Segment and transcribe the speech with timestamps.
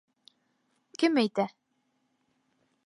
[1.03, 1.47] —Кем әйтә?